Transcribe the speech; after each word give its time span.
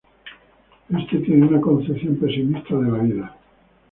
Este 0.89 1.19
tiene 1.19 1.45
una 1.45 1.61
concepción 1.61 2.15
pesimista 2.15 2.73
de 2.75 2.91
la 2.91 2.97
vida. 3.03 3.37